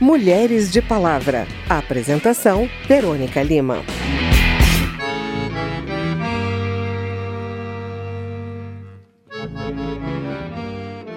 Mulheres 0.00 0.72
de 0.72 0.82
Palavra. 0.82 1.46
Apresentação: 1.68 2.68
Verônica 2.88 3.40
Lima. 3.42 3.78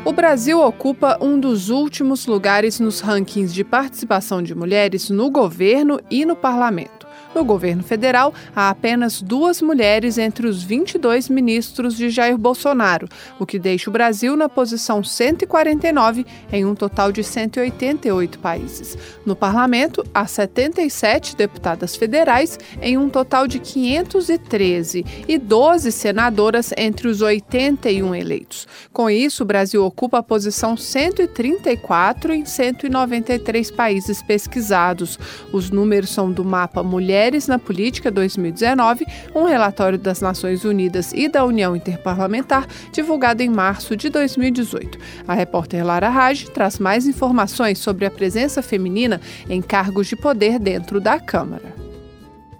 O 0.05 0.13
Brasil 0.13 0.61
ocupa 0.61 1.17
um 1.19 1.39
dos 1.39 1.69
últimos 1.69 2.27
lugares 2.27 2.79
nos 2.79 2.99
rankings 2.99 3.53
de 3.53 3.63
participação 3.63 4.43
de 4.43 4.53
mulheres 4.53 5.09
no 5.09 5.29
governo 5.31 5.99
e 6.09 6.23
no 6.23 6.35
parlamento. 6.35 6.96
No 7.37 7.45
governo 7.45 7.83
federal, 7.83 8.33
há 8.55 8.71
apenas 8.71 9.21
duas 9.21 9.61
mulheres 9.61 10.17
entre 10.17 10.47
os 10.47 10.63
22 10.63 11.29
ministros 11.29 11.95
de 11.95 12.09
Jair 12.09 12.35
Bolsonaro, 12.35 13.07
o 13.37 13.45
que 13.45 13.59
deixa 13.59 13.91
o 13.91 13.93
Brasil 13.93 14.35
na 14.35 14.49
posição 14.49 15.03
149 15.03 16.25
em 16.51 16.65
um 16.65 16.73
total 16.73 17.11
de 17.11 17.23
188 17.23 18.39
países. 18.39 18.97
No 19.23 19.35
parlamento, 19.35 20.03
há 20.11 20.25
77 20.25 21.35
deputadas 21.35 21.95
federais 21.95 22.57
em 22.81 22.97
um 22.97 23.07
total 23.07 23.45
de 23.45 23.59
513 23.59 25.05
e 25.27 25.37
12 25.37 25.91
senadoras 25.91 26.73
entre 26.75 27.07
os 27.07 27.21
81 27.21 28.15
eleitos. 28.15 28.67
Com 28.91 29.11
isso, 29.11 29.43
o 29.43 29.45
Brasil 29.45 29.85
ocupa 29.85 30.17
a 30.17 30.23
posição 30.23 30.75
134 30.75 32.33
em 32.33 32.45
193 32.45 33.69
países 33.69 34.23
pesquisados. 34.23 35.19
Os 35.53 35.69
números 35.69 36.09
são 36.09 36.31
do 36.31 36.43
mapa 36.43 36.81
Mulher 36.81 37.26
Mulheres 37.27 37.45
na 37.45 37.59
Política 37.59 38.09
2019, 38.09 39.05
um 39.35 39.43
relatório 39.43 39.97
das 39.97 40.21
Nações 40.21 40.63
Unidas 40.63 41.11
e 41.11 41.27
da 41.27 41.43
União 41.43 41.75
Interparlamentar, 41.75 42.65
divulgado 42.93 43.43
em 43.43 43.49
março 43.49 43.97
de 43.97 44.09
2018. 44.09 44.97
A 45.27 45.33
repórter 45.33 45.85
Lara 45.85 46.07
Raj 46.07 46.45
traz 46.45 46.79
mais 46.79 47.05
informações 47.05 47.79
sobre 47.79 48.05
a 48.05 48.11
presença 48.11 48.61
feminina 48.61 49.19
em 49.49 49.61
cargos 49.61 50.07
de 50.07 50.15
poder 50.15 50.57
dentro 50.57 51.01
da 51.01 51.19
Câmara. 51.19 51.86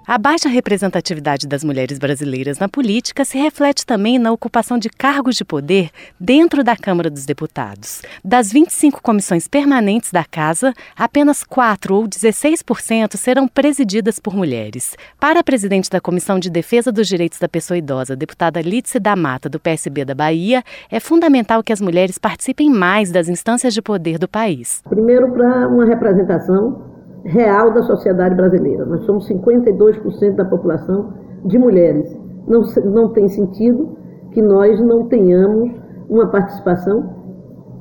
A 0.10 0.18
baixa 0.18 0.48
representatividade 0.48 1.46
das 1.46 1.66
mulheres 1.66 2.00
brasileiras 2.00 2.60
na 2.60 2.70
política 2.70 3.26
se 3.26 3.38
reflete 3.38 3.86
também 3.86 4.18
na 4.18 4.32
ocupação 4.32 4.80
de 4.80 4.90
cargos 4.90 5.36
de 5.36 5.44
poder 5.44 5.90
dentro 6.18 6.64
da 6.64 6.78
Câmara 6.78 7.10
dos 7.10 7.26
Deputados. 7.26 8.02
Das 8.24 8.50
25 8.50 9.02
comissões 9.02 9.50
permanentes 9.50 10.10
da 10.10 10.24
Casa, 10.24 10.74
apenas 10.98 11.44
4 11.44 11.94
ou 11.94 12.08
16% 12.08 13.18
serão 13.18 13.50
presididas 13.50 14.18
por 14.18 14.34
mulheres. 14.34 14.96
Para 15.20 15.42
a 15.42 15.44
presidente 15.44 15.90
da 15.90 16.00
Comissão 16.00 16.40
de 16.40 16.50
Defesa 16.50 16.90
dos 16.90 17.06
Direitos 17.06 17.38
da 17.38 17.50
Pessoa 17.50 17.78
Idosa, 17.78 18.16
deputada 18.16 18.62
Lídice 18.62 19.02
da 19.02 19.14
Mata, 19.14 19.50
do 19.50 19.60
PSB 19.60 20.06
da 20.06 20.16
Bahia, 20.16 20.64
é 20.90 21.02
fundamental 21.02 21.62
que 21.62 21.74
as 21.74 21.82
mulheres 21.82 22.18
participem 22.18 22.70
mais 22.70 23.12
das 23.12 23.28
instâncias 23.28 23.74
de 23.74 23.82
poder 23.82 24.18
do 24.18 24.30
país. 24.30 24.82
Primeiro, 24.88 25.34
para 25.34 25.68
uma 25.68 25.84
representação 25.84 26.96
real 27.28 27.74
da 27.74 27.84
sociedade 27.84 28.36
brasileira. 28.36 28.86
Nós 28.86 29.04
somos 29.06 29.28
52% 29.30 30.36
da 30.36 30.46
população 30.46 31.14
de 31.46 31.60
mulheres. 31.60 32.18
Não, 32.48 32.62
não 32.86 33.10
tem 33.10 33.28
sentido 33.28 33.98
que 34.32 34.42
nós 34.42 34.80
não 34.80 35.08
tenhamos 35.08 35.72
uma 36.10 36.28
participação, 36.28 37.10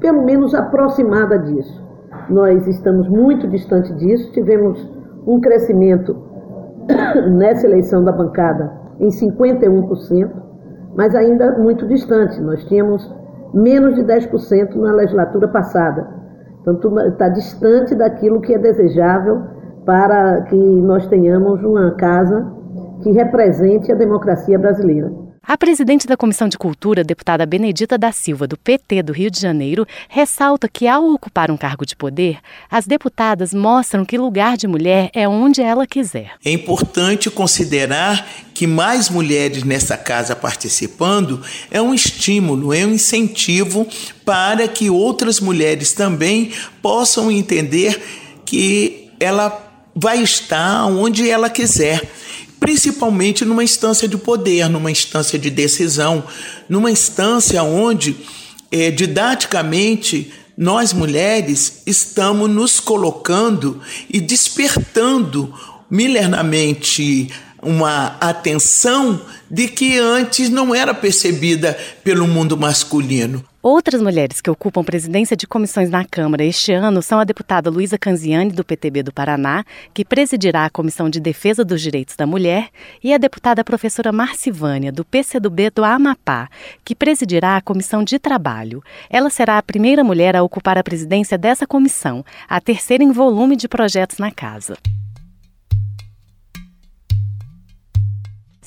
pelo 0.01 0.25
menos 0.25 0.55
aproximada 0.55 1.39
disso. 1.39 1.85
Nós 2.29 2.67
estamos 2.67 3.09
muito 3.09 3.49
distante 3.49 3.93
disso, 3.95 4.33
tivemos 4.33 4.85
um 5.27 5.41
crescimento 5.41 6.17
nessa 7.31 7.67
eleição 7.67 8.03
da 8.03 8.11
bancada 8.11 8.73
em 8.99 9.09
51%, 9.09 10.31
mas 10.97 11.15
ainda 11.15 11.57
muito 11.59 11.87
distante. 11.87 12.41
Nós 12.41 12.65
tínhamos 12.65 13.15
menos 13.55 13.95
de 13.95 14.03
10% 14.03 14.75
na 14.75 14.93
legislatura 14.93 15.47
passada. 15.49 16.16
Então, 16.67 16.99
está 17.07 17.29
distante 17.29 17.95
daquilo 17.95 18.41
que 18.41 18.53
é 18.53 18.59
desejável 18.59 19.43
para 19.85 20.43
que 20.43 20.57
nós 20.57 21.07
tenhamos 21.07 21.63
uma 21.63 21.93
casa 21.93 22.45
que 23.03 23.13
represente 23.13 23.93
a 23.93 23.95
democracia 23.95 24.59
brasileira. 24.59 25.26
A 25.49 25.57
presidente 25.57 26.09
da 26.09 26.17
Comissão 26.17 26.49
de 26.49 26.59
Cultura, 26.59 27.05
deputada 27.05 27.47
Benedita 27.47 27.97
da 27.97 28.11
Silva, 28.11 28.49
do 28.49 28.57
PT 28.57 29.01
do 29.05 29.13
Rio 29.13 29.31
de 29.31 29.41
Janeiro, 29.41 29.87
ressalta 30.09 30.69
que, 30.69 30.89
ao 30.89 31.05
ocupar 31.13 31.53
um 31.53 31.57
cargo 31.57 31.87
de 31.87 31.95
poder, 31.95 32.39
as 32.69 32.85
deputadas 32.85 33.55
mostram 33.55 34.05
que 34.05 34.19
lugar 34.19 34.57
de 34.57 34.67
mulher 34.67 35.09
é 35.15 35.29
onde 35.29 35.63
ela 35.63 35.87
quiser. 35.87 36.33
É 36.45 36.51
importante 36.51 37.31
considerar 37.31 38.29
que 38.53 38.67
mais 38.67 39.09
mulheres 39.09 39.63
nessa 39.63 39.97
casa 39.97 40.35
participando 40.35 41.41
é 41.71 41.81
um 41.81 41.95
estímulo, 41.95 42.75
é 42.75 42.85
um 42.85 42.95
incentivo 42.95 43.87
para 44.25 44.67
que 44.67 44.91
outras 44.91 45.39
mulheres 45.39 45.93
também 45.93 46.51
possam 46.83 47.31
entender 47.31 48.03
que 48.45 49.13
ela 49.21 49.65
vai 49.95 50.21
estar 50.21 50.87
onde 50.87 51.31
ela 51.31 51.49
quiser 51.49 52.03
principalmente 52.59 53.45
numa 53.45 53.63
instância 53.63 54.09
de 54.09 54.17
poder, 54.17 54.69
numa 54.69 54.91
instância 54.91 55.39
de 55.39 55.51
decisão, 55.51 56.25
numa 56.69 56.91
instância 56.91 57.63
onde, 57.63 58.17
é, 58.71 58.91
didaticamente, 58.91 60.33
nós 60.57 60.93
mulheres 60.93 61.83
estamos 61.87 62.49
nos 62.49 62.81
colocando 62.81 63.81
e 64.09 64.21
despertando 64.21 65.53
milenamente 65.91 67.31
uma 67.63 68.17
atenção 68.21 69.21
de 69.51 69.69
que 69.69 69.99
antes 69.99 70.49
não 70.49 70.75
era 70.75 70.95
percebida 70.95 71.79
pelo 72.03 72.27
mundo 72.27 72.57
masculino. 72.57 73.45
Outras 73.69 74.01
mulheres 74.01 74.41
que 74.41 74.49
ocupam 74.49 74.85
presidência 74.85 75.37
de 75.37 75.45
comissões 75.45 75.91
na 75.91 76.05
Câmara 76.05 76.45
este 76.45 76.73
ano 76.73 77.03
são 77.03 77.19
a 77.19 77.25
deputada 77.25 77.69
Luísa 77.69 77.99
Canziani, 77.99 78.53
do 78.53 78.65
PTB 78.65 79.03
do 79.03 79.13
Paraná, 79.13 79.65
que 79.93 80.05
presidirá 80.05 80.67
a 80.67 80.71
Comissão 80.71 81.11
de 81.11 81.19
Defesa 81.19 81.65
dos 81.65 81.83
Direitos 81.83 82.15
da 82.15 82.29
Mulher, 82.29 82.69
e 83.03 83.13
a 83.13 83.19
deputada 83.19 83.65
professora 83.65 84.13
Marcivânia, 84.13 84.93
do 84.93 85.05
PCdoB 85.05 85.71
do 85.71 85.83
Amapá, 85.83 86.49
que 86.85 86.95
presidirá 86.95 87.57
a 87.57 87.61
Comissão 87.61 88.05
de 88.05 88.21
Trabalho. 88.21 88.85
Ela 89.11 89.31
será 89.31 89.59
a 89.59 89.63
primeira 89.65 90.05
mulher 90.05 90.37
a 90.37 90.45
ocupar 90.45 90.79
a 90.79 90.85
presidência 90.85 91.37
dessa 91.37 91.67
comissão, 91.67 92.25
a 92.49 92.61
terceira 92.61 93.03
em 93.03 93.11
volume 93.11 93.57
de 93.57 93.67
projetos 93.67 94.19
na 94.19 94.31
casa. 94.31 94.77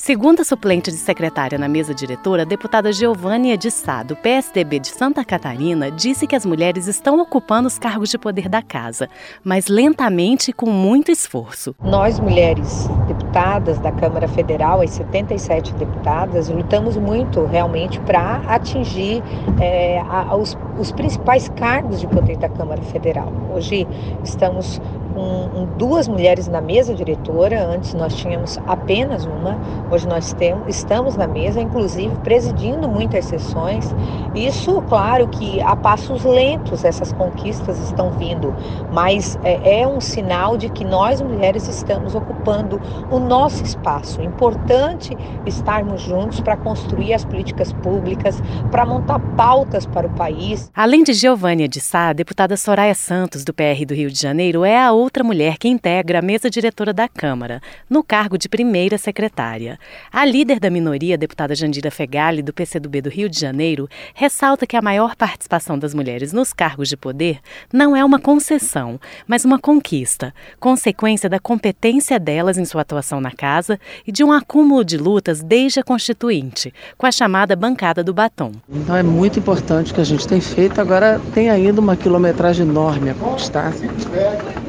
Segunda 0.10 0.44
suplente 0.44 0.90
de 0.90 0.98
secretária 0.98 1.56
na 1.56 1.68
mesa 1.68 1.94
diretora, 1.94 2.42
a 2.42 2.46
deputada 2.46 2.92
Giovânia 2.92 3.56
de 3.56 3.70
Sá, 3.70 4.02
do 4.02 4.16
PSDB 4.16 4.80
de 4.80 4.88
Santa 4.88 5.24
Catarina, 5.24 5.92
disse 5.92 6.26
que 6.26 6.36
as 6.36 6.48
mulheres 6.48 6.88
estão 6.88 7.20
ocupando 7.20 7.68
os 7.68 7.78
cargos 7.78 8.10
de 8.10 8.18
poder 8.18 8.50
da 8.50 8.60
casa, 8.60 9.08
mas 9.44 9.68
lentamente 9.68 10.50
e 10.50 10.54
com 10.54 10.68
muito 10.68 11.12
esforço. 11.12 11.76
Nós, 11.84 12.20
mulheres 12.20 12.90
deputadas 13.08 13.78
da 13.78 13.92
Câmara 13.92 14.28
Federal, 14.28 14.82
as 14.82 14.90
77 14.90 15.76
deputadas, 15.76 16.50
lutamos 16.50 16.98
muito 16.98 17.46
realmente 17.46 18.00
para 18.00 18.38
atingir 18.48 19.22
é, 19.62 20.00
a, 20.00 20.36
os, 20.36 20.58
os 20.80 20.92
principais 20.92 21.50
cargos 21.50 22.00
de 22.00 22.08
poder 22.08 22.38
da 22.38 22.50
Câmara 22.50 22.82
Federal. 22.82 23.32
Hoje 23.54 23.88
estamos 24.24 24.82
com 25.20 25.66
duas 25.78 26.08
mulheres 26.08 26.48
na 26.48 26.62
mesa 26.62 26.94
diretora, 26.94 27.66
antes 27.66 27.94
nós 27.94 28.16
tínhamos 28.16 28.58
apenas 28.68 29.26
uma, 29.26 29.58
hoje 29.92 30.08
nós 30.08 30.34
temos, 30.34 30.68
estamos 30.68 31.16
na 31.16 31.28
mesa, 31.28 31.60
inclusive 31.60 32.16
presidindo 32.24 32.88
muitas 32.88 33.26
sessões. 33.26 33.94
Isso, 34.34 34.82
claro 34.84 35.28
que 35.28 35.62
a 35.62 35.76
passos 35.76 36.24
lentos 36.24 36.86
essas 36.86 37.12
conquistas 37.12 37.80
estão 37.80 38.12
vindo, 38.12 38.56
mas 38.92 39.38
é, 39.44 39.82
é 39.82 39.88
um 39.88 40.00
sinal 40.00 40.58
de 40.58 40.70
que 40.70 40.86
nós 40.86 41.22
mulheres 41.22 41.68
estamos 41.68 42.16
ocupando 42.16 42.80
o 43.12 43.20
nosso 43.20 43.64
espaço. 43.64 44.22
Importante 44.22 45.18
estarmos 45.46 46.02
juntos 46.02 46.40
para 46.40 46.56
construir 46.56 47.14
as 47.14 47.26
políticas 47.26 47.74
públicas, 47.74 48.42
para 48.72 48.86
montar 48.86 49.20
pautas 49.36 49.86
para 49.86 50.08
o 50.08 50.10
país. 50.12 50.72
Além 50.74 51.04
de 51.04 51.14
Giovânia 51.14 51.68
de 51.68 51.82
Sá, 51.82 52.10
a 52.10 52.14
deputada 52.14 52.56
Soraya 52.56 52.96
Santos, 52.96 53.44
do 53.44 53.54
PR 53.54 53.86
do 53.86 53.94
Rio 53.94 54.10
de 54.10 54.20
Janeiro, 54.20 54.64
é 54.64 54.82
a 54.82 54.92
outra 54.92 55.09
mulher 55.24 55.58
que 55.58 55.68
integra 55.68 56.20
a 56.20 56.22
mesa 56.22 56.50
diretora 56.50 56.94
da 56.94 57.08
Câmara, 57.08 57.62
no 57.90 58.04
cargo 58.04 58.38
de 58.38 58.48
primeira 58.48 58.98
secretária. 58.98 59.80
A 60.12 60.24
líder 60.24 60.60
da 60.60 60.70
minoria, 60.70 61.18
deputada 61.18 61.56
Jandira 61.56 61.90
Fegali, 61.90 62.42
do 62.42 62.54
PCdoB 62.54 63.02
do 63.02 63.10
Rio 63.10 63.28
de 63.28 63.40
Janeiro, 63.40 63.90
ressalta 64.14 64.68
que 64.68 64.78
a 64.78 64.82
maior 64.82 65.16
participação 65.16 65.78
das 65.80 65.94
mulheres 65.94 66.32
nos 66.32 66.54
cargos 66.54 66.88
de 66.90 66.96
poder 66.96 67.40
não 67.74 67.96
é 67.96 68.06
uma 68.06 68.20
concessão, 68.20 69.00
mas 69.28 69.46
uma 69.46 69.58
conquista, 69.58 70.34
consequência 70.60 71.30
da 71.30 71.40
competência 71.40 72.20
delas 72.20 72.58
em 72.58 72.66
sua 72.66 72.82
atuação 72.82 73.20
na 73.20 73.32
casa 73.32 73.80
e 74.06 74.12
de 74.12 74.24
um 74.24 74.32
acúmulo 74.32 74.84
de 74.86 74.98
lutas 74.98 75.42
desde 75.42 75.80
a 75.80 75.84
Constituinte, 75.84 76.74
com 76.98 77.06
a 77.06 77.12
chamada 77.12 77.56
bancada 77.56 78.04
do 78.04 78.14
batom. 78.14 78.52
Então 78.70 78.96
é 78.96 79.04
muito 79.04 79.40
importante 79.40 79.92
o 79.92 79.96
que 79.96 80.02
a 80.02 80.06
gente 80.06 80.28
tem 80.28 80.40
feito, 80.40 80.80
agora 80.80 81.20
tem 81.34 81.50
ainda 81.50 81.82
uma 81.82 81.96
quilometragem 81.96 82.68
enorme 82.68 83.10
a 83.10 83.14
conquistar, 83.16 83.74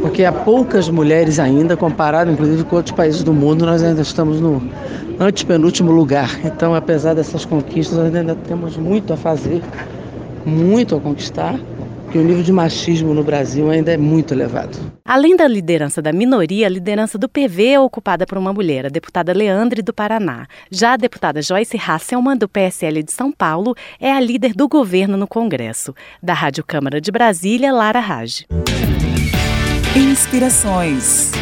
porque 0.00 0.24
há 0.24 0.32
poucas 0.32 0.88
mulheres 0.88 1.38
ainda, 1.38 1.76
comparado 1.76 2.30
inclusive 2.30 2.64
com 2.64 2.76
outros 2.76 2.94
países 2.94 3.22
do 3.22 3.32
mundo, 3.32 3.66
nós 3.66 3.82
ainda 3.82 4.00
estamos 4.00 4.40
no 4.40 4.62
antepenúltimo 5.18 5.92
lugar. 5.92 6.30
Então, 6.44 6.74
apesar 6.74 7.14
dessas 7.14 7.44
conquistas, 7.44 7.98
nós 7.98 8.14
ainda 8.14 8.34
temos 8.34 8.76
muito 8.76 9.12
a 9.12 9.16
fazer, 9.16 9.62
muito 10.44 10.96
a 10.96 11.00
conquistar. 11.00 11.58
porque 12.10 12.18
o 12.18 12.24
nível 12.24 12.42
de 12.42 12.52
machismo 12.52 13.14
no 13.14 13.22
Brasil 13.22 13.70
ainda 13.70 13.92
é 13.92 13.96
muito 13.96 14.34
elevado. 14.34 14.76
Além 15.04 15.36
da 15.36 15.46
liderança 15.46 16.02
da 16.02 16.12
minoria, 16.12 16.66
a 16.66 16.68
liderança 16.68 17.16
do 17.16 17.28
PV 17.28 17.68
é 17.68 17.78
ocupada 17.78 18.26
por 18.26 18.36
uma 18.36 18.52
mulher, 18.52 18.86
a 18.86 18.88
deputada 18.88 19.32
Leandre 19.32 19.80
do 19.80 19.92
Paraná. 19.94 20.48
Já 20.72 20.94
a 20.94 20.96
deputada 20.96 21.40
Joyce 21.40 21.78
Hasselmann, 21.78 22.36
do 22.36 22.48
PSL 22.48 23.04
de 23.04 23.12
São 23.12 23.30
Paulo, 23.30 23.76
é 24.00 24.10
a 24.10 24.18
líder 24.18 24.54
do 24.54 24.68
governo 24.68 25.16
no 25.16 25.28
Congresso. 25.28 25.94
Da 26.20 26.34
Rádio 26.34 26.64
Câmara 26.66 27.00
de 27.00 27.12
Brasília, 27.12 27.72
Lara 27.72 28.00
Inspirações. 29.96 31.32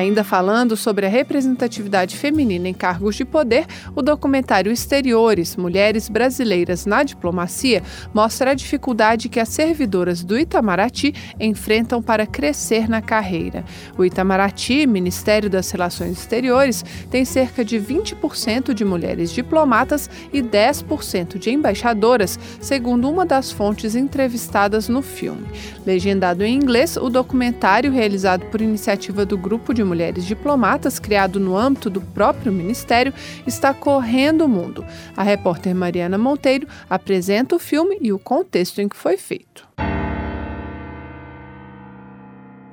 Ainda 0.00 0.24
falando 0.24 0.78
sobre 0.78 1.04
a 1.04 1.10
representatividade 1.10 2.16
feminina 2.16 2.66
em 2.66 2.72
cargos 2.72 3.16
de 3.16 3.22
poder, 3.22 3.66
o 3.94 4.00
documentário 4.00 4.72
Exteriores 4.72 5.56
Mulheres 5.56 6.08
Brasileiras 6.08 6.86
na 6.86 7.02
Diplomacia 7.02 7.82
mostra 8.14 8.52
a 8.52 8.54
dificuldade 8.54 9.28
que 9.28 9.38
as 9.38 9.50
servidoras 9.50 10.24
do 10.24 10.38
Itamaraty 10.38 11.12
enfrentam 11.38 12.00
para 12.00 12.26
crescer 12.26 12.88
na 12.88 13.02
carreira. 13.02 13.62
O 13.98 14.02
Itamaraty, 14.02 14.86
Ministério 14.86 15.50
das 15.50 15.70
Relações 15.70 16.12
Exteriores, 16.12 16.82
tem 17.10 17.26
cerca 17.26 17.62
de 17.62 17.78
20% 17.78 18.72
de 18.72 18.86
mulheres 18.86 19.30
diplomatas 19.30 20.08
e 20.32 20.40
10% 20.40 21.36
de 21.36 21.50
embaixadoras, 21.50 22.38
segundo 22.58 23.06
uma 23.06 23.26
das 23.26 23.52
fontes 23.52 23.94
entrevistadas 23.94 24.88
no 24.88 25.02
filme. 25.02 25.46
Legendado 25.84 26.42
em 26.42 26.54
inglês, 26.54 26.96
o 26.96 27.10
documentário, 27.10 27.92
realizado 27.92 28.46
por 28.46 28.62
iniciativa 28.62 29.26
do 29.26 29.36
Grupo 29.36 29.74
de 29.74 29.89
Mulheres 29.90 30.24
Diplomatas, 30.24 31.00
criado 31.00 31.40
no 31.40 31.56
âmbito 31.56 31.90
do 31.90 32.00
próprio 32.00 32.52
Ministério, 32.52 33.12
está 33.44 33.74
correndo 33.74 34.44
o 34.44 34.48
mundo. 34.48 34.84
A 35.16 35.24
repórter 35.24 35.74
Mariana 35.74 36.16
Monteiro 36.16 36.68
apresenta 36.88 37.56
o 37.56 37.58
filme 37.58 37.98
e 38.00 38.12
o 38.12 38.18
contexto 38.18 38.80
em 38.80 38.88
que 38.88 38.94
foi 38.94 39.16
feito. 39.16 39.68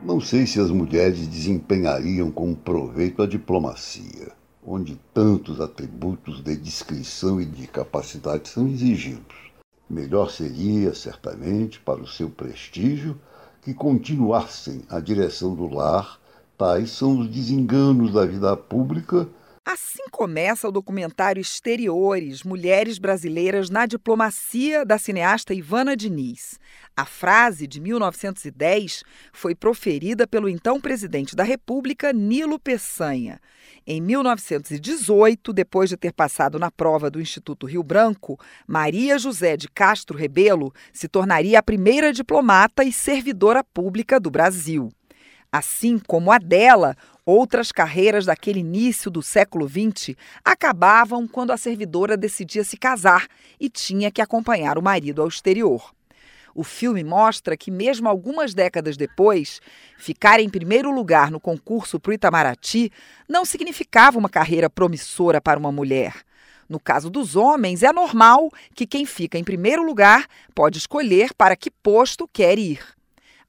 Não 0.04 0.20
sei 0.22 0.46
se 0.46 0.60
as 0.60 0.70
mulheres 0.70 1.28
desempenhariam 1.28 2.30
com 2.30 2.54
proveito 2.54 3.24
a 3.24 3.28
diplomacia, 3.28 4.32
onde 4.64 5.00
tantos 5.12 5.60
atributos 5.60 6.44
de 6.44 6.56
discrição 6.56 7.42
e 7.42 7.46
de 7.46 7.66
capacidade 7.66 8.48
são 8.48 8.68
exigidos. 8.68 9.36
Melhor 9.90 10.30
seria, 10.30 10.94
certamente, 10.94 11.80
para 11.80 12.00
o 12.00 12.08
seu 12.08 12.30
prestígio, 12.30 13.20
que 13.64 13.74
continuassem 13.74 14.84
a 14.88 15.00
direção 15.00 15.56
do 15.56 15.68
lar 15.68 16.20
Tais 16.58 16.90
são 16.90 17.20
os 17.20 17.30
desenganos 17.30 18.14
da 18.14 18.26
vida 18.26 18.58
pública. 18.58 19.30
Assim 19.64 20.04
começa 20.10 20.68
o 20.68 20.72
documentário 20.72 21.40
Exteriores 21.40 22.42
Mulheres 22.42 22.98
Brasileiras 22.98 23.70
na 23.70 23.86
Diplomacia 23.86 24.84
da 24.84 24.98
cineasta 24.98 25.54
Ivana 25.54 25.96
Diniz. 25.96 26.58
A 26.96 27.06
frase 27.06 27.68
de 27.68 27.80
1910 27.80 29.04
foi 29.32 29.54
proferida 29.54 30.26
pelo 30.26 30.50
então 30.50 30.82
presidente 30.82 31.36
da 31.36 31.44
República, 31.44 32.12
Nilo 32.12 32.58
Peçanha. 32.58 33.40
Em 33.86 34.02
1918, 34.02 35.54
depois 35.54 35.90
de 35.90 35.98
ter 35.98 36.12
passado 36.12 36.58
na 36.58 36.72
prova 36.72 37.12
do 37.12 37.22
Instituto 37.22 37.68
Rio 37.68 37.84
Branco, 37.84 38.40
Maria 38.66 39.20
José 39.20 39.56
de 39.56 39.68
Castro 39.68 40.18
Rebelo 40.18 40.74
se 40.92 41.08
tornaria 41.08 41.60
a 41.60 41.64
primeira 41.64 42.12
diplomata 42.12 42.84
e 42.84 42.92
servidora 42.92 43.64
pública 43.64 44.20
do 44.20 44.32
Brasil. 44.32 44.90
Assim 45.52 45.98
como 45.98 46.32
a 46.32 46.38
dela, 46.38 46.96
outras 47.26 47.72
carreiras 47.72 48.26
daquele 48.26 48.60
início 48.60 49.10
do 49.10 49.22
século 49.22 49.68
XX 49.68 50.16
acabavam 50.44 51.28
quando 51.28 51.52
a 51.52 51.58
servidora 51.58 52.18
decidia 52.18 52.64
se 52.64 52.76
casar 52.78 53.28
e 53.60 53.70
tinha 53.70 54.12
que 54.12 54.22
acompanhar 54.22 54.78
o 54.78 54.84
marido 54.84 55.22
ao 55.22 55.28
exterior. 55.28 55.94
O 56.54 56.64
filme 56.64 57.04
mostra 57.04 57.56
que, 57.56 57.70
mesmo 57.70 58.10
algumas 58.10 58.54
décadas 58.54 58.98
depois, 58.98 59.62
ficar 59.96 60.40
em 60.40 60.50
primeiro 60.50 60.90
lugar 60.92 61.30
no 61.30 61.40
concurso 61.40 62.00
para 62.00 62.10
o 62.10 62.14
Itamaraty 62.14 62.92
não 63.30 63.46
significava 63.46 64.18
uma 64.18 64.28
carreira 64.28 64.70
promissora 64.70 65.40
para 65.40 65.60
uma 65.60 65.72
mulher. 65.72 66.16
No 66.68 66.80
caso 66.80 67.10
dos 67.10 67.36
homens, 67.36 67.84
é 67.84 67.94
normal 67.94 68.50
que 68.74 68.88
quem 68.88 69.06
fica 69.06 69.38
em 69.38 69.44
primeiro 69.44 69.84
lugar 69.84 70.26
pode 70.56 70.80
escolher 70.80 71.34
para 71.36 71.56
que 71.56 71.70
posto 71.70 72.28
quer 72.28 72.58
ir. 72.58 72.97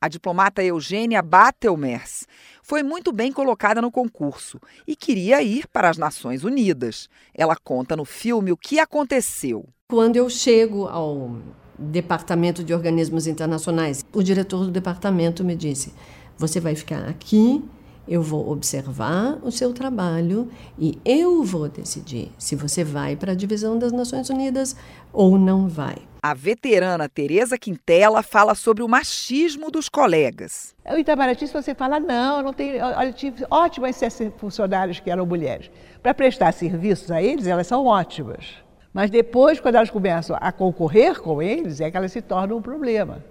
A 0.01 0.07
diplomata 0.07 0.63
Eugênia 0.63 1.21
Batelmers 1.21 2.25
foi 2.63 2.85
muito 2.85 3.13
bem 3.13 3.33
colocada 3.33 3.83
no 3.83 3.91
concurso 3.91 4.61
e 4.87 4.95
queria 4.95 5.43
ir 5.43 5.67
para 5.67 5.91
as 5.91 5.99
Nações 5.99 6.45
Unidas. 6.45 7.09
Ela 7.35 7.57
conta 7.57 7.97
no 7.97 8.05
filme 8.05 8.53
o 8.53 8.57
que 8.57 8.79
aconteceu. 8.79 9.69
Quando 9.89 10.15
eu 10.15 10.31
chego 10.31 10.87
ao 10.87 11.39
Departamento 11.77 12.63
de 12.63 12.73
Organismos 12.73 13.27
Internacionais, 13.27 14.05
o 14.13 14.23
diretor 14.23 14.67
do 14.67 14.71
departamento 14.71 15.43
me 15.43 15.57
disse: 15.57 15.93
Você 16.37 16.61
vai 16.61 16.77
ficar 16.77 17.09
aqui 17.09 17.65
eu 18.09 18.23
vou 18.23 18.51
observar 18.51 19.39
o 19.43 19.53
seu 19.53 19.73
trabalho 19.75 20.49
e 20.79 20.99
eu 21.05 21.45
vou 21.45 21.69
decidir 21.69 22.33
se 22.39 22.57
você 22.57 22.83
vai 22.83 23.15
para 23.15 23.33
a 23.33 23.35
divisão 23.35 23.79
das 23.79 23.93
Nações 23.93 24.31
Unidas 24.31 24.75
ou 25.13 25.39
não 25.39 25.69
vai. 25.69 25.97
A 26.21 26.35
veterana 26.35 27.09
Tereza 27.09 27.57
Quintela 27.57 28.23
fala 28.25 28.55
sobre 28.55 28.83
o 28.83 28.89
machismo 28.89 29.71
dos 29.71 29.89
colegas. 29.89 30.75
O 30.85 30.97
Itamaraty, 30.97 31.47
se 31.47 31.53
você 31.53 31.75
fala, 31.75 32.01
não, 32.01 32.43
não 32.43 32.53
tem. 32.53 32.83
Olha, 32.83 33.13
tive 33.13 33.45
ótimas 33.49 34.01
funcionários 34.37 34.99
que 34.99 35.11
eram 35.11 35.25
mulheres. 35.25 35.71
Para 36.03 36.13
prestar 36.13 36.53
serviços 36.53 37.11
a 37.11 37.23
eles, 37.23 37.47
elas 37.47 37.69
são 37.69 37.87
ótimas. 37.87 38.57
Mas 38.93 39.11
depois, 39.11 39.61
quando 39.61 39.77
elas 39.77 39.91
começam 39.91 40.37
a 40.41 40.51
concorrer 40.51 41.21
com 41.21 41.41
eles, 41.41 41.81
é 41.81 41.91
que 41.91 41.97
elas 41.97 42.11
se 42.11 42.21
tornam 42.21 42.57
um 42.57 42.63
problema. 42.63 43.25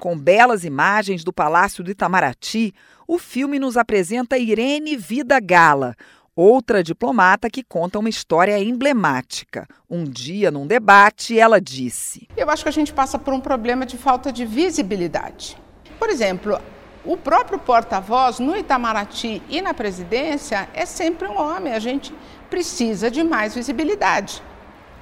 Com 0.00 0.18
belas 0.18 0.64
imagens 0.64 1.22
do 1.22 1.32
Palácio 1.32 1.84
do 1.84 1.92
Itamaraty, 1.92 2.74
o 3.06 3.18
filme 3.18 3.60
nos 3.60 3.76
apresenta 3.76 4.36
Irene 4.36 4.96
Vida 4.96 5.38
Gala, 5.38 5.94
outra 6.34 6.82
diplomata 6.82 7.50
que 7.50 7.62
conta 7.62 7.98
uma 7.98 8.08
história 8.08 8.58
emblemática. 8.58 9.66
Um 9.88 10.04
dia, 10.04 10.50
num 10.50 10.66
debate, 10.66 11.38
ela 11.38 11.60
disse: 11.60 12.28
Eu 12.36 12.50
acho 12.50 12.62
que 12.62 12.68
a 12.68 12.72
gente 12.72 12.92
passa 12.92 13.18
por 13.18 13.34
um 13.34 13.40
problema 13.40 13.84
de 13.84 13.98
falta 13.98 14.32
de 14.32 14.44
visibilidade. 14.44 15.56
Por 15.98 16.08
exemplo, 16.08 16.58
o 17.04 17.16
próprio 17.16 17.58
porta-voz 17.58 18.38
no 18.38 18.56
Itamaraty 18.56 19.42
e 19.48 19.60
na 19.60 19.74
presidência 19.74 20.68
é 20.74 20.86
sempre 20.86 21.28
um 21.28 21.38
homem. 21.38 21.72
A 21.72 21.78
gente 21.78 22.14
precisa 22.48 23.10
de 23.10 23.22
mais 23.22 23.54
visibilidade. 23.54 24.42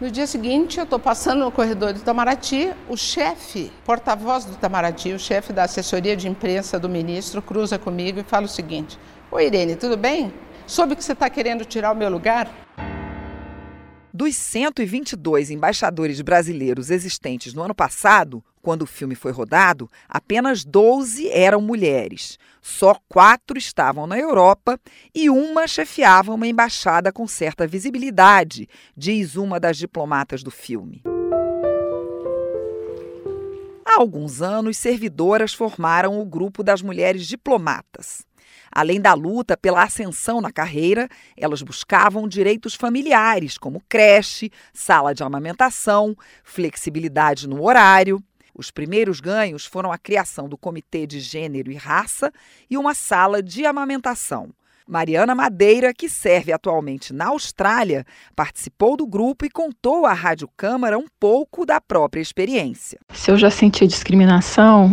No 0.00 0.10
dia 0.10 0.26
seguinte, 0.26 0.78
eu 0.78 0.84
estou 0.84 0.98
passando 0.98 1.40
no 1.40 1.52
corredor 1.52 1.92
do 1.92 1.98
Itamaraty, 1.98 2.72
o 2.88 2.96
chefe, 2.96 3.70
porta-voz 3.84 4.46
do 4.46 4.54
Itamaraty, 4.54 5.12
o 5.12 5.18
chefe 5.18 5.52
da 5.52 5.64
assessoria 5.64 6.16
de 6.16 6.26
imprensa 6.26 6.78
do 6.78 6.88
ministro, 6.88 7.42
cruza 7.42 7.78
comigo 7.78 8.18
e 8.18 8.22
fala 8.22 8.46
o 8.46 8.48
seguinte: 8.48 8.98
Oi, 9.30 9.46
Irene, 9.46 9.76
tudo 9.76 9.98
bem? 9.98 10.32
Soube 10.70 10.94
que 10.94 11.02
você 11.02 11.14
está 11.14 11.28
querendo 11.28 11.64
tirar 11.64 11.90
o 11.90 11.96
meu 11.96 12.08
lugar? 12.08 12.48
Dos 14.14 14.36
122 14.36 15.50
embaixadores 15.50 16.20
brasileiros 16.20 16.90
existentes 16.90 17.52
no 17.52 17.62
ano 17.62 17.74
passado, 17.74 18.40
quando 18.62 18.82
o 18.82 18.86
filme 18.86 19.16
foi 19.16 19.32
rodado, 19.32 19.90
apenas 20.08 20.64
12 20.64 21.28
eram 21.28 21.60
mulheres. 21.60 22.38
Só 22.62 22.94
quatro 23.08 23.58
estavam 23.58 24.06
na 24.06 24.16
Europa 24.16 24.78
e 25.12 25.28
uma 25.28 25.66
chefiava 25.66 26.32
uma 26.32 26.46
embaixada 26.46 27.10
com 27.10 27.26
certa 27.26 27.66
visibilidade, 27.66 28.68
diz 28.96 29.34
uma 29.34 29.58
das 29.58 29.76
diplomatas 29.76 30.40
do 30.40 30.52
filme. 30.52 31.02
Há 33.84 33.98
alguns 33.98 34.40
anos, 34.40 34.76
servidoras 34.76 35.52
formaram 35.52 36.20
o 36.20 36.24
grupo 36.24 36.62
das 36.62 36.80
mulheres 36.80 37.26
diplomatas. 37.26 38.24
Além 38.70 39.00
da 39.00 39.14
luta 39.14 39.56
pela 39.56 39.82
ascensão 39.82 40.40
na 40.40 40.52
carreira, 40.52 41.08
elas 41.36 41.62
buscavam 41.62 42.28
direitos 42.28 42.74
familiares, 42.74 43.58
como 43.58 43.82
creche, 43.88 44.50
sala 44.72 45.14
de 45.14 45.22
amamentação, 45.22 46.16
flexibilidade 46.44 47.48
no 47.48 47.64
horário. 47.64 48.22
Os 48.54 48.70
primeiros 48.70 49.20
ganhos 49.20 49.64
foram 49.64 49.92
a 49.92 49.98
criação 49.98 50.48
do 50.48 50.58
Comitê 50.58 51.06
de 51.06 51.20
Gênero 51.20 51.70
e 51.70 51.76
Raça 51.76 52.32
e 52.68 52.76
uma 52.76 52.94
sala 52.94 53.42
de 53.42 53.64
amamentação. 53.64 54.50
Mariana 54.90 55.36
Madeira, 55.36 55.94
que 55.94 56.08
serve 56.08 56.52
atualmente 56.52 57.12
na 57.12 57.28
Austrália, 57.28 58.04
participou 58.34 58.96
do 58.96 59.06
grupo 59.06 59.44
e 59.44 59.50
contou 59.50 60.04
à 60.04 60.12
Rádio 60.12 60.48
Câmara 60.56 60.98
um 60.98 61.06
pouco 61.20 61.64
da 61.64 61.80
própria 61.80 62.20
experiência. 62.20 62.98
Se 63.14 63.30
eu 63.30 63.38
já 63.38 63.50
senti 63.50 63.86
discriminação, 63.86 64.92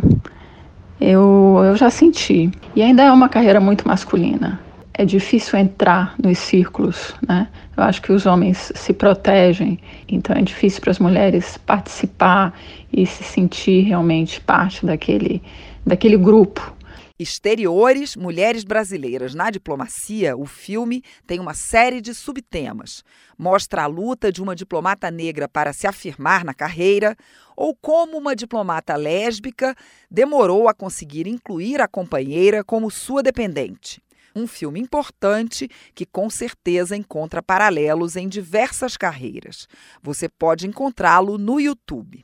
eu, 0.99 1.61
eu 1.63 1.75
já 1.75 1.89
senti. 1.89 2.49
E 2.75 2.81
ainda 2.81 3.03
é 3.03 3.11
uma 3.11 3.29
carreira 3.29 3.59
muito 3.59 3.87
masculina. 3.87 4.59
É 4.93 5.05
difícil 5.05 5.59
entrar 5.59 6.15
nos 6.21 6.39
círculos, 6.39 7.13
né? 7.27 7.47
Eu 7.75 7.83
acho 7.83 8.01
que 8.01 8.11
os 8.11 8.25
homens 8.25 8.71
se 8.73 8.91
protegem, 8.93 9.77
então 10.09 10.35
é 10.35 10.41
difícil 10.41 10.81
para 10.81 10.89
as 10.89 10.97
mulheres 10.97 11.57
participar 11.57 12.51
e 12.91 13.05
se 13.05 13.23
sentir 13.23 13.81
realmente 13.81 14.41
parte 14.41 14.83
daquele, 14.83 15.41
daquele 15.85 16.17
grupo. 16.17 16.73
Exteriores, 17.19 18.15
Mulheres 18.15 18.63
Brasileiras 18.63 19.33
na 19.33 19.49
Diplomacia, 19.49 20.37
o 20.37 20.45
filme 20.45 21.03
tem 21.25 21.39
uma 21.39 21.55
série 21.55 21.99
de 21.99 22.13
subtemas. 22.13 23.03
Mostra 23.35 23.83
a 23.83 23.87
luta 23.87 24.31
de 24.31 24.39
uma 24.39 24.55
diplomata 24.55 25.09
negra 25.09 25.49
para 25.49 25.73
se 25.73 25.87
afirmar 25.87 26.45
na 26.45 26.53
carreira, 26.53 27.15
ou 27.55 27.75
como 27.75 28.19
uma 28.19 28.35
diplomata 28.35 28.95
lésbica 28.95 29.75
demorou 30.11 30.67
a 30.67 30.75
conseguir 30.75 31.27
incluir 31.27 31.81
a 31.81 31.87
companheira 31.87 32.63
como 32.63 32.91
sua 32.91 33.23
dependente. 33.23 33.99
Um 34.35 34.45
filme 34.45 34.79
importante 34.79 35.67
que 35.95 36.05
com 36.05 36.29
certeza 36.29 36.95
encontra 36.95 37.41
paralelos 37.41 38.15
em 38.15 38.29
diversas 38.29 38.95
carreiras. 38.95 39.67
Você 40.03 40.29
pode 40.29 40.67
encontrá-lo 40.67 41.39
no 41.39 41.59
YouTube. 41.59 42.23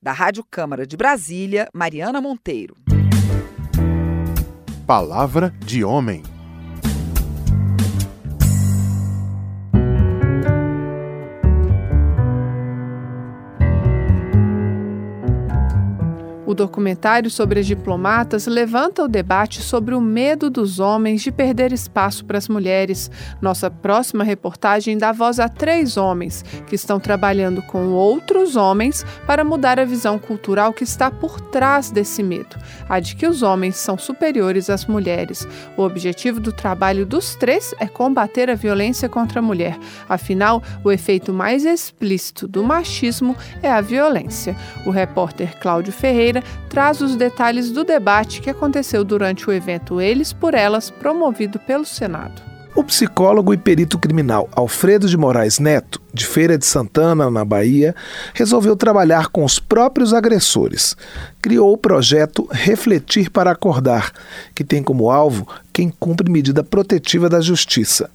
Da 0.00 0.12
Rádio 0.12 0.42
Câmara 0.50 0.86
de 0.86 0.96
Brasília, 0.96 1.68
Mariana 1.74 2.18
Monteiro. 2.18 2.74
Palavra 4.86 5.54
de 5.64 5.84
homem. 5.84 6.31
O 16.52 16.54
documentário 16.54 17.30
sobre 17.30 17.60
as 17.60 17.66
diplomatas 17.66 18.46
levanta 18.46 19.02
o 19.02 19.08
debate 19.08 19.62
sobre 19.62 19.94
o 19.94 20.02
medo 20.02 20.50
dos 20.50 20.78
homens 20.78 21.22
de 21.22 21.32
perder 21.32 21.72
espaço 21.72 22.26
para 22.26 22.36
as 22.36 22.46
mulheres. 22.46 23.10
Nossa 23.40 23.70
próxima 23.70 24.22
reportagem 24.22 24.98
dá 24.98 25.12
voz 25.12 25.40
a 25.40 25.48
três 25.48 25.96
homens 25.96 26.44
que 26.66 26.74
estão 26.74 27.00
trabalhando 27.00 27.62
com 27.62 27.92
outros 27.92 28.54
homens 28.54 29.02
para 29.26 29.42
mudar 29.42 29.80
a 29.80 29.86
visão 29.86 30.18
cultural 30.18 30.74
que 30.74 30.84
está 30.84 31.10
por 31.10 31.40
trás 31.40 31.90
desse 31.90 32.22
medo, 32.22 32.54
a 32.86 33.00
de 33.00 33.16
que 33.16 33.26
os 33.26 33.42
homens 33.42 33.76
são 33.76 33.96
superiores 33.96 34.68
às 34.68 34.84
mulheres. 34.84 35.48
O 35.74 35.82
objetivo 35.82 36.38
do 36.38 36.52
trabalho 36.52 37.06
dos 37.06 37.34
três 37.34 37.74
é 37.80 37.86
combater 37.86 38.50
a 38.50 38.54
violência 38.54 39.08
contra 39.08 39.38
a 39.38 39.42
mulher. 39.42 39.78
Afinal, 40.06 40.62
o 40.84 40.92
efeito 40.92 41.32
mais 41.32 41.64
explícito 41.64 42.46
do 42.46 42.62
machismo 42.62 43.34
é 43.62 43.72
a 43.72 43.80
violência. 43.80 44.54
O 44.84 44.90
repórter 44.90 45.58
Cláudio 45.58 45.94
Ferreira 45.94 46.41
traz 46.68 47.00
os 47.00 47.16
detalhes 47.16 47.70
do 47.70 47.84
debate 47.84 48.40
que 48.40 48.50
aconteceu 48.50 49.04
durante 49.04 49.48
o 49.48 49.52
evento 49.52 50.00
Eles 50.00 50.32
por 50.32 50.54
Elas, 50.54 50.90
promovido 50.90 51.58
pelo 51.58 51.84
Senado. 51.84 52.52
O 52.74 52.82
psicólogo 52.82 53.52
e 53.52 53.58
perito 53.58 53.98
criminal 53.98 54.48
Alfredo 54.50 55.06
de 55.06 55.14
Moraes 55.14 55.58
Neto, 55.58 56.00
de 56.12 56.24
Feira 56.24 56.56
de 56.56 56.64
Santana, 56.64 57.30
na 57.30 57.44
Bahia, 57.44 57.94
resolveu 58.32 58.74
trabalhar 58.74 59.28
com 59.28 59.44
os 59.44 59.58
próprios 59.58 60.14
agressores. 60.14 60.96
Criou 61.42 61.70
o 61.70 61.76
projeto 61.76 62.48
Refletir 62.50 63.28
para 63.28 63.50
Acordar, 63.50 64.10
que 64.54 64.64
tem 64.64 64.82
como 64.82 65.10
alvo 65.10 65.46
quem 65.70 65.90
cumpre 65.90 66.30
medida 66.30 66.64
protetiva 66.64 67.28
da 67.28 67.42
justiça. 67.42 68.08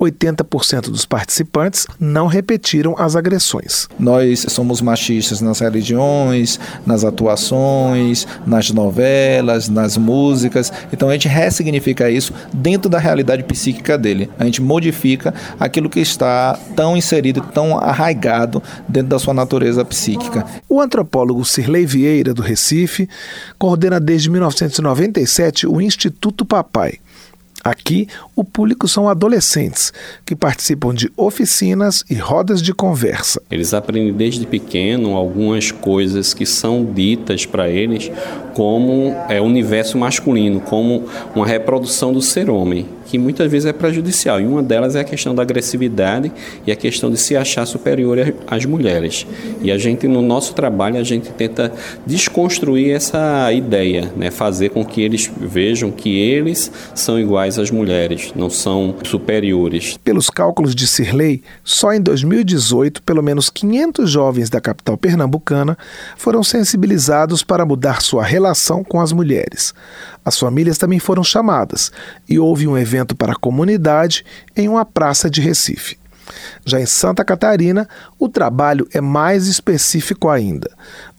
80% 0.00 0.90
dos 0.90 1.04
participantes 1.04 1.86
não 1.98 2.26
repetiram 2.26 2.94
as 2.98 3.16
agressões. 3.16 3.88
Nós 3.98 4.46
somos 4.48 4.80
machistas 4.80 5.40
nas 5.40 5.60
religiões, 5.60 6.58
nas 6.86 7.04
atuações, 7.04 8.26
nas 8.46 8.70
novelas, 8.70 9.68
nas 9.68 9.96
músicas. 9.96 10.72
Então 10.92 11.08
a 11.08 11.12
gente 11.12 11.28
ressignifica 11.28 12.10
isso 12.10 12.32
dentro 12.52 12.88
da 12.88 12.98
realidade 12.98 13.44
psíquica 13.44 13.96
dele. 13.96 14.30
A 14.38 14.44
gente 14.44 14.60
modifica 14.60 15.34
aquilo 15.58 15.90
que 15.90 16.00
está 16.00 16.58
tão 16.76 16.96
inserido, 16.96 17.40
tão 17.40 17.78
arraigado 17.78 18.62
dentro 18.88 19.08
da 19.08 19.18
sua 19.18 19.34
natureza 19.34 19.84
psíquica. 19.84 20.44
O 20.68 20.80
antropólogo 20.80 21.44
Sirlei 21.44 21.86
Vieira, 21.86 22.34
do 22.34 22.42
Recife, 22.42 23.08
coordena 23.58 24.00
desde 24.00 24.30
1997 24.30 25.66
o 25.66 25.80
Instituto 25.80 26.44
Papai 26.44 26.98
Aqui, 27.64 28.08
o 28.34 28.42
público 28.42 28.88
são 28.88 29.08
adolescentes 29.08 29.92
que 30.26 30.34
participam 30.34 30.92
de 30.92 31.10
oficinas 31.16 32.04
e 32.10 32.14
rodas 32.14 32.60
de 32.60 32.74
conversa. 32.74 33.40
Eles 33.50 33.72
aprendem 33.72 34.12
desde 34.12 34.46
pequeno 34.46 35.16
algumas 35.16 35.70
coisas 35.70 36.34
que 36.34 36.44
são 36.44 36.84
ditas 36.84 37.46
para 37.46 37.68
eles 37.68 38.10
como 38.54 39.14
é 39.28 39.40
o 39.40 39.44
universo 39.44 39.96
masculino, 39.96 40.60
como 40.60 41.04
uma 41.34 41.46
reprodução 41.46 42.12
do 42.12 42.20
ser 42.20 42.50
homem 42.50 42.86
que 43.12 43.18
muitas 43.18 43.52
vezes 43.52 43.66
é 43.66 43.74
prejudicial. 43.74 44.40
E 44.40 44.46
uma 44.46 44.62
delas 44.62 44.96
é 44.96 45.00
a 45.00 45.04
questão 45.04 45.34
da 45.34 45.42
agressividade 45.42 46.32
e 46.66 46.72
a 46.72 46.76
questão 46.76 47.10
de 47.10 47.18
se 47.18 47.36
achar 47.36 47.66
superior 47.66 48.34
às 48.46 48.64
mulheres. 48.64 49.26
E 49.60 49.70
a 49.70 49.76
gente, 49.76 50.08
no 50.08 50.22
nosso 50.22 50.54
trabalho, 50.54 50.96
a 50.96 51.02
gente 51.02 51.28
tenta 51.32 51.70
desconstruir 52.06 52.90
essa 52.90 53.52
ideia, 53.52 54.10
né? 54.16 54.30
fazer 54.30 54.70
com 54.70 54.82
que 54.82 55.02
eles 55.02 55.30
vejam 55.38 55.90
que 55.90 56.18
eles 56.18 56.72
são 56.94 57.20
iguais 57.20 57.58
às 57.58 57.70
mulheres, 57.70 58.32
não 58.34 58.48
são 58.48 58.94
superiores. 59.04 59.98
Pelos 60.02 60.30
cálculos 60.30 60.74
de 60.74 60.86
Sirley, 60.86 61.42
só 61.62 61.92
em 61.92 62.00
2018, 62.00 63.02
pelo 63.02 63.22
menos 63.22 63.50
500 63.50 64.10
jovens 64.10 64.48
da 64.48 64.58
capital 64.58 64.96
pernambucana 64.96 65.76
foram 66.16 66.42
sensibilizados 66.42 67.42
para 67.42 67.66
mudar 67.66 68.00
sua 68.00 68.24
relação 68.24 68.82
com 68.82 68.98
as 69.02 69.12
mulheres. 69.12 69.74
As 70.24 70.38
famílias 70.38 70.78
também 70.78 70.98
foram 70.98 71.24
chamadas 71.24 71.90
e 72.28 72.38
houve 72.38 72.66
um 72.66 72.78
evento 72.78 73.14
para 73.14 73.32
a 73.32 73.36
comunidade 73.36 74.24
em 74.56 74.68
uma 74.68 74.84
praça 74.84 75.28
de 75.28 75.40
Recife. 75.40 75.98
Já 76.64 76.80
em 76.80 76.86
Santa 76.86 77.24
Catarina, 77.24 77.88
o 78.18 78.28
trabalho 78.28 78.86
é 78.92 79.00
mais 79.00 79.46
específico 79.46 80.28
ainda. 80.28 80.70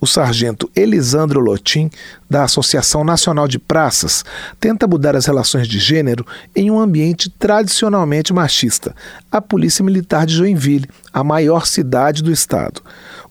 O 0.03 0.05
sargento 0.05 0.69
Elisandro 0.75 1.39
Lotim, 1.39 1.89
da 2.29 2.43
Associação 2.43 3.05
Nacional 3.05 3.47
de 3.47 3.57
Praças, 3.57 4.25
tenta 4.59 4.85
mudar 4.85 5.15
as 5.15 5.27
relações 5.27 5.65
de 5.65 5.79
gênero 5.79 6.27
em 6.53 6.69
um 6.69 6.77
ambiente 6.77 7.29
tradicionalmente 7.29 8.33
machista, 8.33 8.93
a 9.31 9.39
Polícia 9.39 9.81
Militar 9.81 10.25
de 10.25 10.35
Joinville, 10.35 10.89
a 11.13 11.23
maior 11.23 11.65
cidade 11.65 12.21
do 12.21 12.33
estado. 12.33 12.81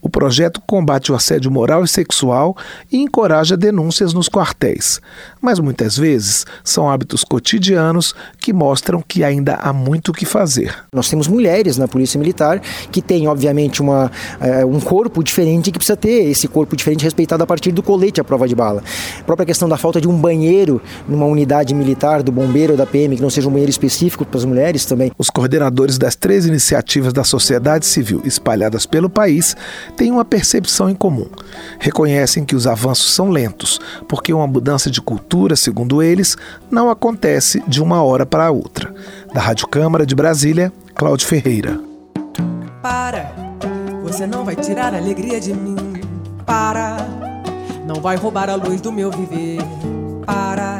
O 0.01 0.09
projeto 0.09 0.61
combate 0.67 1.13
o 1.13 1.15
assédio 1.15 1.51
moral 1.51 1.85
e 1.85 1.89
sexual 1.89 2.57
e 2.91 2.99
encoraja 2.99 3.57
denúncias 3.57 4.13
nos 4.13 4.29
quartéis. 4.29 5.01
Mas 5.41 5.61
muitas 5.61 5.97
vezes 5.97 6.45
são 6.65 6.91
hábitos 6.91 7.23
cotidianos 7.23 8.15
que 8.39 8.53
mostram 8.53 9.01
que 9.01 9.23
ainda 9.23 9.55
há 9.55 9.73
muito 9.73 10.09
o 10.09 10.13
que 10.13 10.27
fazer. 10.27 10.75
Nós 10.93 11.09
temos 11.09 11.29
mulheres 11.29 11.77
na 11.77 11.87
Polícia 11.87 12.19
Militar 12.19 12.61
que 12.91 13.01
têm, 13.01 13.29
obviamente, 13.29 13.81
uma, 13.81 14.11
é, 14.41 14.65
um 14.65 14.81
corpo 14.81 15.23
diferente 15.23 15.71
que 15.71 15.79
precisa 15.79 15.97
ter 15.97 16.29
esse 16.29 16.49
corpo 16.49 16.62
diferente 16.77 17.05
respeitado 17.05 17.43
a 17.43 17.47
partir 17.47 17.73
do 17.73 17.83
colete 17.83 18.21
à 18.21 18.25
prova 18.25 18.47
de 18.49 18.55
bala. 18.55 18.83
A 19.21 19.25
própria 19.25 19.47
questão 19.47 19.69
da 19.69 19.77
falta 19.77 20.01
de 20.01 20.09
um 20.09 20.17
banheiro 20.17 20.81
numa 21.09 21.27
unidade 21.27 21.75
militar, 21.75 22.23
do 22.23 22.33
bombeiro 22.33 22.73
ou 22.73 22.77
da 22.77 22.87
PM, 22.87 23.17
que 23.17 23.23
não 23.23 23.31
seja 23.31 23.49
um 23.49 23.53
banheiro 23.53 23.71
específico 23.71 24.25
para 24.25 24.39
as 24.39 24.45
mulheres 24.45 24.85
também. 24.85 25.11
Os 25.19 25.31
coordenadores 25.31 25.99
das 25.99 26.15
três 26.15 26.47
iniciativas 26.47 27.13
da 27.13 27.25
sociedade 27.25 27.87
civil 27.87 28.21
espalhadas 28.25 28.87
pelo 28.87 29.11
país 29.11 29.57
têm 29.97 30.11
uma 30.11 30.25
percepção 30.25 30.89
em 30.89 30.95
comum. 30.95 31.27
Reconhecem 31.79 32.45
que 32.45 32.57
os 32.57 32.67
avanços 32.67 33.13
são 33.13 33.31
lentos, 33.31 33.81
porque 34.09 34.33
uma 34.33 34.47
mudança 34.47 34.91
de 34.91 35.01
cultura, 35.01 35.57
segundo 35.57 36.03
eles, 36.03 36.37
não 36.71 36.91
acontece 36.91 37.63
de 37.67 37.83
uma 37.83 38.03
hora 38.03 38.27
para 38.27 38.51
outra. 38.51 38.95
Da 39.33 39.41
Rádio 39.41 39.67
Câmara 39.69 40.05
de 40.05 40.15
Brasília, 40.15 40.73
Cláudio 40.95 41.27
Ferreira. 41.27 41.81
Para, 42.83 43.33
você 44.03 44.27
não 44.27 44.45
vai 44.45 44.57
tirar 44.57 44.95
a 44.95 44.99
alegria 44.99 45.41
de 45.41 45.55
mim. 45.55 45.92
Para, 46.45 46.97
não 47.87 48.01
vai 48.01 48.17
roubar 48.17 48.51
a 48.51 48.55
luz 48.55 48.81
do 48.81 48.93
meu 48.93 49.11
viver. 49.11 49.59
Para 50.27 50.79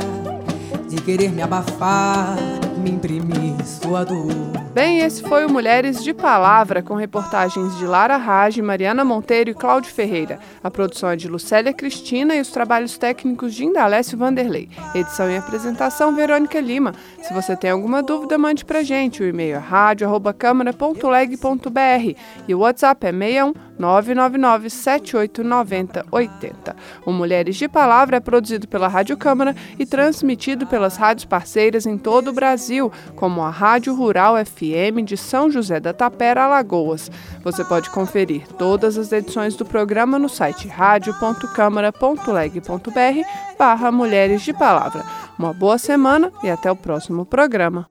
de 0.89 1.01
querer 1.01 1.31
me 1.31 1.41
abafar, 1.41 2.37
me 2.77 2.91
imprimir 2.91 3.65
sua 3.65 4.05
dor. 4.05 4.27
Bem, 4.75 5.01
esse 5.01 5.23
foi 5.23 5.47
o 5.47 5.51
Mulheres 5.51 6.05
de 6.05 6.13
Palavra, 6.13 6.83
com 6.83 6.95
reportagens 6.95 7.79
de 7.79 7.87
Lara 7.87 8.17
Rage, 8.17 8.61
Mariana 8.61 9.05
Monteiro 9.05 9.51
e 9.51 9.55
Cláudio 9.55 9.93
Ferreira. 9.93 10.41
A 10.63 10.71
produção 10.71 11.11
é 11.11 11.17
de 11.17 11.29
Lucélia 11.29 11.73
Cristina 11.73 12.35
e 12.35 12.41
os 12.41 12.49
trabalhos 12.49 12.99
técnicos 12.99 13.55
de 13.55 13.65
Indalécio 13.65 14.19
Vanderlei. 14.19 14.69
Edição 14.95 15.31
e 15.31 15.37
apresentação, 15.37 16.15
Verônica 16.15 16.61
Lima. 16.61 16.95
Se 17.23 17.33
você 17.33 17.57
tem 17.57 17.71
alguma 17.71 18.03
dúvida, 18.03 18.37
mande 18.37 18.65
pra 18.65 18.83
gente. 18.83 19.23
O 19.23 19.27
e-mail 19.27 19.57
é 19.57 19.59
rádio.câmara.leg.br 19.59 22.19
e 22.49 22.55
o 22.55 22.61
WhatsApp 22.61 23.07
é 23.07 23.13
61 23.13 23.53
999 23.79 24.71
7890 24.71 26.07
80. 26.11 26.77
O 27.05 27.13
Mulheres 27.13 27.57
de 27.57 27.69
Palavra 27.69 28.17
é 28.17 28.21
produzido 28.21 28.67
pela 28.69 28.89
Rádio 28.89 29.17
Câmara 29.17 29.55
e 29.79 29.87
transmitido 29.87 30.67
pelas 30.67 30.97
rádios 30.97 31.25
parceiras 31.25 31.87
em 31.87 31.97
todo 31.99 32.29
o 32.29 32.33
Brasil, 32.33 32.93
como 33.17 33.43
a 33.43 33.51
Rádio 33.51 33.95
Rural 33.95 34.35
FM 34.45 35.05
de 35.05 35.17
São 35.17 35.51
José 35.51 35.81
da 35.81 35.93
Tapera, 35.93 36.45
Alagoas. 36.45 37.11
Você 37.43 37.65
pode 37.65 37.91
conferir 37.91 38.47
todas 38.59 38.97
as 38.99 39.11
edições 39.13 39.57
do 39.57 39.65
programa 39.65 40.19
no 40.19 40.29
site 40.29 40.69
radio.câmara.leg.br 40.69 43.29
barra 43.59 43.91
Mulheres 43.91 44.43
de 44.43 44.53
Palavra. 44.53 45.03
Uma 45.39 45.53
boa 45.53 45.79
semana 45.79 46.33
e 46.43 46.51
até 46.51 46.71
o 46.71 46.77
próximo 46.77 47.25
programa. 47.25 47.87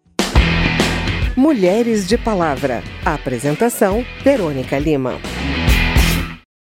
Mulheres 1.35 2.07
de 2.07 2.17
Palavra. 2.17 2.83
Apresentação: 3.05 4.05
Verônica 4.23 4.77
Lima. 4.77 5.13